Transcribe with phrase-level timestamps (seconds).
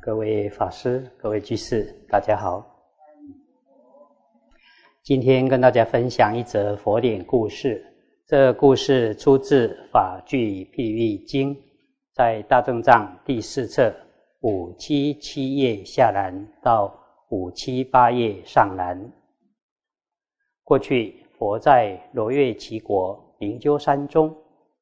[0.00, 2.64] 各位法师、各位居士，大家好。
[5.02, 7.84] 今天跟大家分享一则佛典故事。
[8.24, 11.54] 这故事出自《法句譬喻经》，
[12.12, 13.92] 在大正藏第四册
[14.42, 16.94] 五七七页下栏到
[17.30, 19.12] 五七八页上栏。
[20.62, 24.34] 过去佛在罗越齐国灵鹫山中，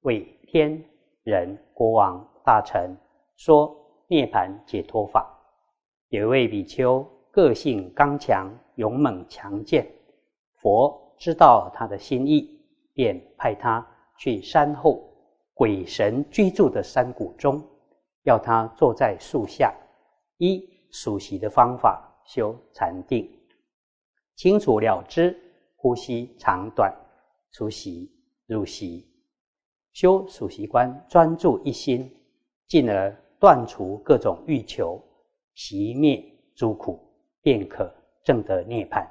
[0.03, 0.79] 为天
[1.23, 2.95] 人、国王、大臣
[3.37, 3.75] 说
[4.13, 5.27] 涅盘解脱法。
[6.11, 9.91] 有一位比丘，个性刚强、勇猛、强健，
[10.61, 12.61] 佛知道他的心意。
[12.95, 13.87] 便派他
[14.19, 15.03] 去山后
[15.55, 17.67] 鬼神居住的山谷中，
[18.25, 19.75] 要他坐在树下，
[20.37, 23.27] 依数息的方法修禅定，
[24.37, 25.35] 清楚了知
[25.75, 26.95] 呼吸长短、
[27.51, 28.13] 出息
[28.47, 29.09] 入息，
[29.95, 32.15] 修数息观，专注一心，
[32.69, 33.11] 进而
[33.43, 35.03] 断除各种欲求，
[35.57, 36.25] 熄灭
[36.55, 37.01] 诸苦，
[37.41, 39.05] 便可证得涅槃。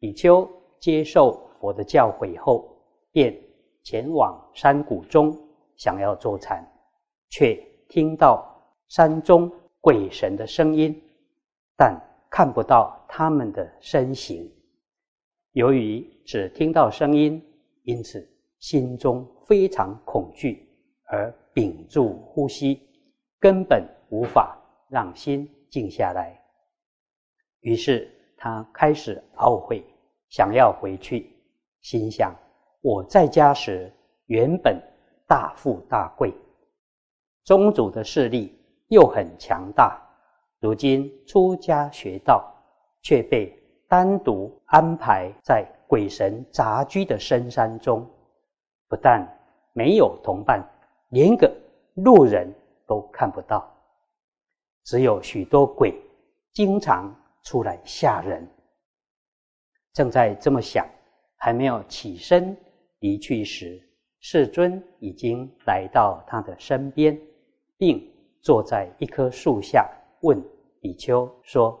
[0.00, 0.50] 比丘
[0.80, 2.76] 接受佛的教诲后。
[3.12, 3.36] 便
[3.82, 5.36] 前往山谷中，
[5.76, 6.64] 想要坐禅，
[7.28, 7.54] 却
[7.88, 8.44] 听到
[8.88, 9.50] 山中
[9.80, 11.00] 鬼神的声音，
[11.76, 12.00] 但
[12.30, 14.48] 看不到他们的身形。
[15.52, 17.40] 由于只听到声音，
[17.82, 18.28] 因此
[18.60, 20.68] 心中非常恐惧，
[21.06, 22.80] 而屏住呼吸，
[23.40, 24.56] 根本无法
[24.88, 26.38] 让心静下来。
[27.60, 29.82] 于是他开始懊悔，
[30.28, 31.34] 想要回去，
[31.80, 32.34] 心想。
[32.82, 33.92] 我在家时
[34.26, 34.80] 原本
[35.26, 36.32] 大富大贵，
[37.44, 40.00] 宗主的势力又很强大，
[40.60, 42.50] 如今出家学道，
[43.02, 43.54] 却被
[43.88, 48.08] 单独安排在鬼神杂居的深山中，
[48.88, 49.26] 不但
[49.72, 50.66] 没有同伴，
[51.10, 51.54] 连个
[51.94, 52.50] 路人
[52.90, 53.72] 都看不到，
[54.82, 55.94] 只有许多鬼
[56.52, 58.44] 经常出来吓人。
[59.92, 60.84] 正在这么想，
[61.36, 62.56] 还没有起身。
[62.98, 63.80] 离去时，
[64.18, 67.16] 世尊已经来到他的身边，
[67.78, 68.04] 并
[68.42, 69.88] 坐在一棵树下，
[70.22, 70.42] 问
[70.80, 71.78] 比丘说：“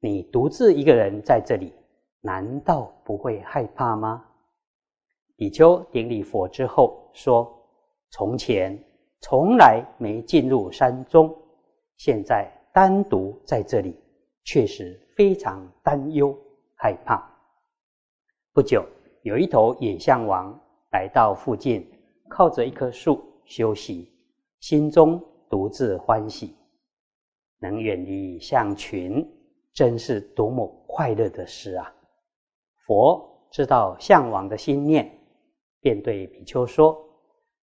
[0.00, 1.74] 你独自一个人在这里，
[2.22, 4.24] 难道不会害怕吗？”
[5.36, 7.54] 比丘顶礼佛之后说
[8.12, 8.82] ：“从前
[9.22, 11.34] 从来没进入山中，
[11.96, 13.98] 现在单独在这里，
[14.44, 16.36] 确实非常担忧
[16.74, 17.26] 害怕。”
[18.52, 18.84] 不久。
[19.24, 20.52] 有一头野象王
[20.90, 21.88] 来到附近，
[22.28, 24.10] 靠着一棵树休息，
[24.58, 26.56] 心中独自欢喜，
[27.60, 29.24] 能远离象群，
[29.72, 31.94] 真是多么快乐的事啊！
[32.84, 35.08] 佛知道象王的心念，
[35.80, 37.00] 便对比丘说：“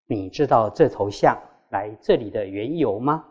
[0.08, 3.24] 你知道这头象来这里的缘由吗？”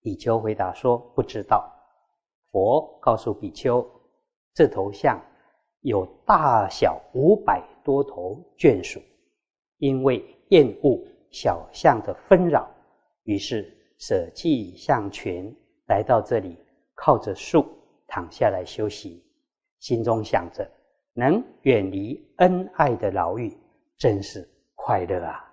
[0.00, 1.68] 比丘回答说：“不知道。”
[2.52, 3.84] 佛告诉比丘
[4.54, 5.20] ：“这头象。”
[5.84, 9.02] 有大小五百多头眷属，
[9.78, 12.70] 因为厌恶小象的纷扰，
[13.24, 15.52] 于是舍弃象群，
[15.88, 16.56] 来到这里，
[16.94, 17.66] 靠着树
[18.06, 19.24] 躺下来休息，
[19.80, 20.70] 心中想着
[21.14, 23.52] 能远离恩爱的牢狱，
[23.98, 25.51] 真是快乐啊！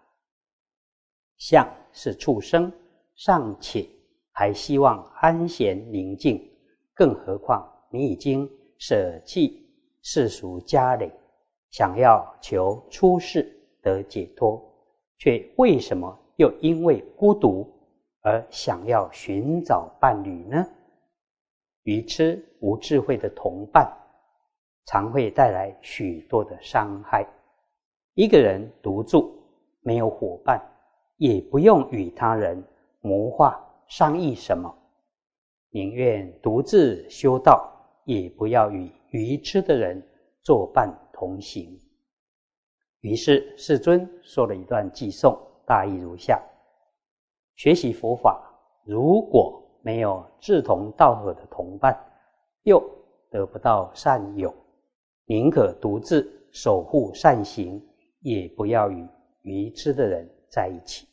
[1.39, 2.72] 像是畜生，
[3.16, 3.85] 尚且
[4.31, 6.47] 还希望安闲宁静，
[6.94, 9.66] 更何况你已经舍弃。
[10.01, 11.11] 世俗家累，
[11.72, 14.63] 想要求出世得解脱，
[15.17, 17.69] 却为什么又因为孤独
[18.21, 20.66] 而想要寻找伴侣呢？
[21.83, 23.91] 愚痴无智慧的同伴，
[24.85, 27.27] 常会带来许多的伤害。
[28.13, 29.38] 一个人独住，
[29.81, 30.66] 没有伙伴，
[31.19, 32.62] 也不用与他人
[33.00, 33.56] 谋划
[33.88, 34.75] 商议什么，
[35.69, 37.72] 宁愿独自修道，
[38.06, 38.91] 也不要与。
[39.12, 40.00] 愚痴的人
[40.44, 41.80] 作伴同行。
[43.00, 45.35] 于是世尊说了一段偈颂，
[45.66, 46.40] 大意如下：
[47.56, 48.40] 学习佛法，
[48.86, 52.00] 如果没有志同道合的同伴，
[52.65, 52.80] 又
[53.31, 54.54] 得不到善友，
[55.25, 57.83] 宁可独自守护善行，
[58.19, 59.07] 也不要与
[59.42, 61.08] 愚痴的人在一起。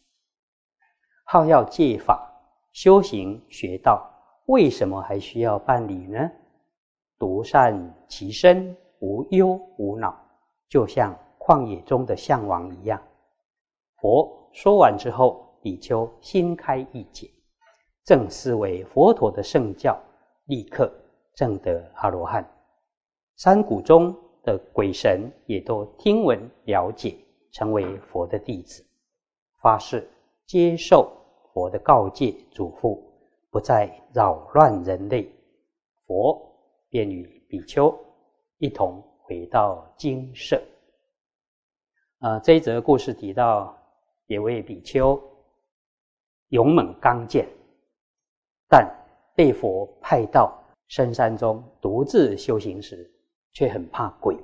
[1.28, 2.25] 好要戒法、
[2.70, 4.08] 修行、学道，
[4.44, 6.31] 为什么还需要伴侣呢？
[7.19, 7.76] 独善
[8.06, 10.17] 其身，无忧无恼，
[10.69, 13.02] 就像旷野中的象王一样。
[13.96, 17.28] 佛说完之后，比丘心开意解，
[18.05, 20.00] 正思维佛陀的圣教，
[20.44, 20.88] 立刻
[21.34, 22.49] 证得阿罗汉。
[23.34, 24.14] 山谷中
[24.44, 27.17] 的鬼神也都听闻了解，
[27.50, 28.87] 成为佛的弟子，
[29.61, 30.08] 发誓
[30.46, 31.10] 接受
[31.52, 33.02] 佛的告诫嘱咐，
[33.50, 35.28] 不再扰乱人类，
[36.06, 36.40] 佛
[36.88, 37.93] 便与比丘
[38.58, 40.62] 一同回到精舍。
[42.19, 43.76] 啊，这一则故事提到，
[44.26, 45.20] 有位比丘
[46.50, 47.49] 勇猛刚健，
[48.69, 48.88] 但
[49.34, 50.56] 被佛派到
[50.87, 53.10] 深山中独自修行时，
[53.52, 54.37] 却很怕鬼，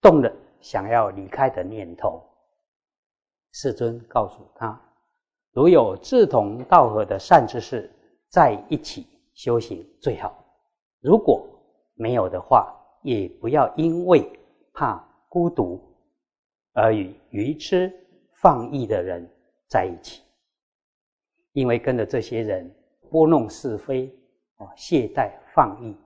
[0.00, 0.32] 动了
[0.62, 2.22] 想要离开的念头。
[3.52, 4.78] 世尊告诉他：
[5.56, 7.90] 如有志同道合的善知识
[8.28, 10.30] 在一起修行最好；
[11.00, 11.48] 如果
[11.94, 14.30] 没有的话，也不要因为
[14.74, 15.80] 怕孤独。
[16.74, 17.90] 而与愚痴
[18.34, 19.26] 放逸的人
[19.66, 20.20] 在一起，
[21.52, 22.70] 因为跟着这些人
[23.08, 24.14] 拨弄是非
[24.56, 25.96] 啊，懈怠放逸，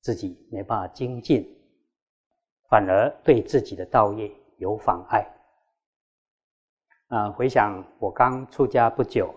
[0.00, 1.48] 自己没办法精进，
[2.68, 5.24] 反而对自己的道业有妨碍。
[7.12, 9.34] 啊，回想我刚出家不久，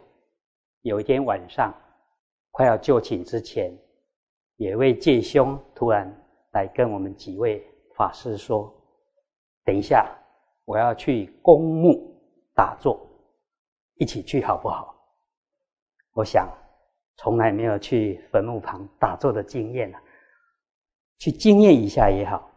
[0.84, 1.74] 有一天晚上
[2.52, 3.78] 快要就寝之前，
[4.56, 6.10] 有一位戒兄突然
[6.54, 7.62] 来跟我们几位
[7.98, 8.74] 法师说
[9.66, 10.10] ：“等一下。”
[10.64, 12.20] 我要去公墓
[12.56, 13.00] 打坐，
[13.98, 14.96] 一起去好不好？
[16.14, 16.50] 我想
[17.18, 20.02] 从来没有去坟墓旁打坐的经验啊，
[21.20, 22.50] 去经验一下也好。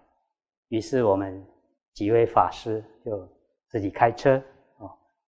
[0.69, 1.45] 于是我们
[1.93, 3.29] 几位法师就
[3.69, 4.43] 自己开车，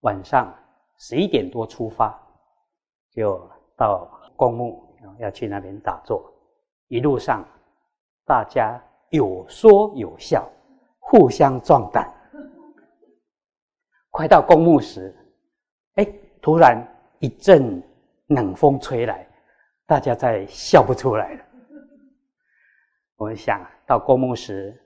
[0.02, 0.54] 晚上
[0.98, 2.18] 十一点多出发，
[3.12, 3.40] 就
[3.76, 4.84] 到公墓
[5.20, 6.34] 要去那边打坐。
[6.88, 7.46] 一路上
[8.26, 10.50] 大家有说有笑，
[11.00, 12.12] 互相壮胆。
[14.10, 15.16] 快到公墓时，
[15.96, 16.08] 哎，
[16.42, 16.84] 突然
[17.20, 17.82] 一阵
[18.28, 19.28] 冷风吹来，
[19.86, 21.46] 大家再笑不出来了。
[23.18, 24.82] 我们想到公墓时，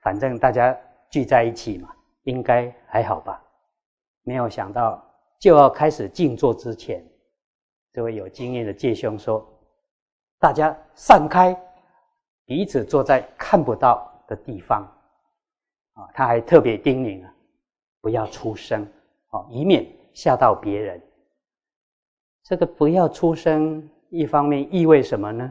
[0.00, 0.74] 反正大家
[1.10, 3.43] 聚在一起嘛，应该还好吧？
[4.24, 5.00] 没有想到
[5.38, 7.06] 就要开始静坐之前，
[7.92, 9.46] 这位有经验的戒兄说
[10.40, 11.56] ：“大家散开，
[12.44, 14.82] 彼此坐在看不到的地方。”
[15.94, 17.30] 啊，他还特别叮咛啊。
[18.00, 18.86] 不要出声，
[19.30, 21.00] 哦，以免吓到别人。
[22.42, 25.50] 这个不要出声，一方面意味什么呢？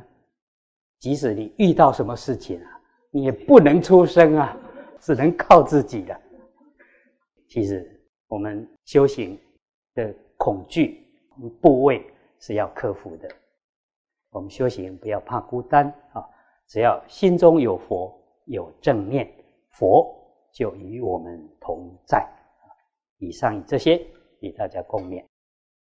[0.99, 4.55] 即使你遇到什么事情啊，你也不能出声啊，
[4.99, 6.21] 只能靠自己了。
[7.47, 8.02] 其实
[8.33, 9.39] 我们修行
[9.93, 11.05] 的恐惧
[11.61, 12.03] 部位
[12.39, 13.29] 是要克服的。
[14.31, 16.27] 我们修行不要怕孤单啊，
[16.67, 18.11] 只要心中有佛，
[18.45, 19.31] 有正念，
[19.69, 20.11] 佛
[20.51, 22.27] 就与我们同在。
[23.19, 24.03] 以上这些
[24.39, 25.23] 与大家共勉。